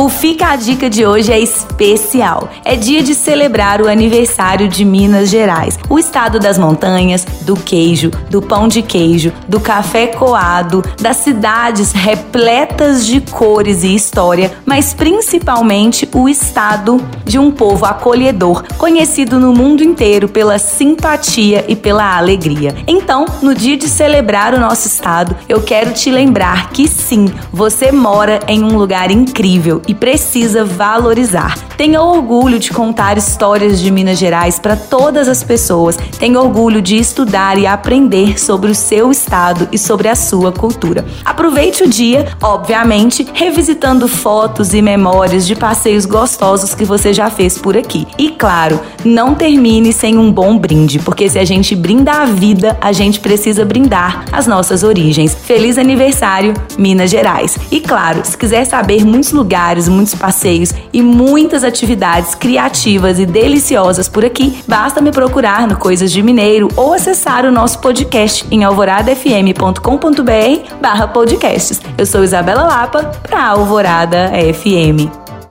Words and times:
O 0.00 0.08
Fica 0.08 0.52
a 0.52 0.54
Dica 0.54 0.88
de 0.88 1.04
hoje 1.04 1.32
é 1.32 1.40
especial. 1.40 2.48
É 2.64 2.76
dia 2.76 3.02
de 3.02 3.16
celebrar 3.16 3.82
o 3.82 3.88
aniversário 3.88 4.68
de 4.68 4.84
Minas 4.84 5.28
Gerais, 5.28 5.76
o 5.90 5.98
estado 5.98 6.38
das 6.38 6.56
montanhas, 6.56 7.24
do 7.40 7.56
queijo, 7.56 8.12
do 8.30 8.40
pão 8.40 8.68
de 8.68 8.80
queijo, 8.80 9.32
do 9.48 9.58
café 9.58 10.06
coado, 10.06 10.84
das 11.00 11.16
cidades 11.16 11.90
repletas 11.90 13.04
de 13.04 13.20
cores 13.20 13.82
e 13.82 13.92
história, 13.92 14.52
mas 14.64 14.94
principalmente 14.94 16.08
o 16.14 16.28
estado 16.28 17.04
de 17.24 17.36
um 17.36 17.50
povo 17.50 17.84
acolhedor, 17.84 18.62
conhecido 18.78 19.40
no 19.40 19.52
mundo 19.52 19.82
inteiro 19.82 20.28
pela 20.28 20.60
simpatia 20.60 21.64
e 21.66 21.74
pela 21.74 22.16
alegria. 22.16 22.72
Então, 22.86 23.26
no 23.42 23.52
dia 23.52 23.76
de 23.76 23.88
celebrar 23.88 24.54
o 24.54 24.60
nosso 24.60 24.86
estado, 24.86 25.34
eu 25.48 25.60
quero 25.60 25.92
te 25.92 26.08
lembrar 26.08 26.70
que 26.70 26.86
sim, 26.86 27.26
você 27.52 27.90
mora 27.90 28.38
em 28.46 28.62
um 28.62 28.78
lugar 28.78 29.10
incrível 29.10 29.82
e 29.88 29.94
precisa 29.94 30.64
valorizar. 30.64 31.56
Tenha 31.76 32.02
orgulho 32.02 32.58
de 32.58 32.70
contar 32.70 33.16
histórias 33.16 33.80
de 33.80 33.90
Minas 33.90 34.18
Gerais 34.18 34.58
para 34.58 34.76
todas 34.76 35.28
as 35.28 35.42
pessoas. 35.42 35.96
Tenha 36.18 36.38
orgulho 36.40 36.82
de 36.82 36.96
estudar 36.96 37.56
e 37.56 37.66
aprender 37.66 38.38
sobre 38.38 38.70
o 38.70 38.74
seu 38.74 39.10
estado 39.10 39.68
e 39.72 39.78
sobre 39.78 40.08
a 40.08 40.14
sua 40.14 40.52
cultura. 40.52 41.04
Aproveite 41.24 41.84
o 41.84 41.88
dia, 41.88 42.26
obviamente, 42.42 43.26
revisitando 43.32 44.06
fotos 44.06 44.74
e 44.74 44.82
memórias 44.82 45.46
de 45.46 45.54
passeios 45.54 46.04
gostosos 46.04 46.74
que 46.74 46.84
você 46.84 47.14
já 47.14 47.30
fez 47.30 47.56
por 47.56 47.76
aqui. 47.76 48.06
E 48.18 48.30
claro, 48.30 48.80
não 49.04 49.34
termine 49.34 49.92
sem 49.92 50.18
um 50.18 50.30
bom 50.32 50.58
brinde, 50.58 50.98
porque 50.98 51.30
se 51.30 51.38
a 51.38 51.44
gente 51.44 51.74
brinda 51.74 52.12
a 52.12 52.24
vida, 52.26 52.76
a 52.80 52.92
gente 52.92 53.20
precisa 53.20 53.64
brindar 53.64 54.24
as 54.32 54.46
nossas 54.46 54.82
origens. 54.82 55.34
Feliz 55.34 55.78
aniversário, 55.78 56.52
Minas 56.76 57.10
Gerais! 57.10 57.56
E 57.70 57.80
claro, 57.80 58.20
se 58.24 58.36
quiser 58.36 58.64
saber 58.64 59.04
muitos 59.04 59.32
lugares 59.32 59.77
muitos 59.86 60.14
passeios 60.14 60.72
e 60.92 61.02
muitas 61.02 61.62
atividades 61.62 62.34
criativas 62.34 63.18
e 63.18 63.26
deliciosas 63.26 64.08
por 64.08 64.24
aqui, 64.24 64.62
basta 64.66 65.02
me 65.02 65.12
procurar 65.12 65.68
no 65.68 65.76
Coisas 65.76 66.10
de 66.10 66.22
Mineiro 66.22 66.68
ou 66.74 66.94
acessar 66.94 67.44
o 67.44 67.52
nosso 67.52 67.80
podcast 67.80 68.46
em 68.50 68.64
alvoradafm.com.br 68.64 70.74
barra 70.80 71.06
podcasts. 71.06 71.82
Eu 71.98 72.06
sou 72.06 72.24
Isabela 72.24 72.62
Lapa 72.62 73.04
para 73.22 73.46
Alvorada 73.46 74.30
FM. 74.54 75.48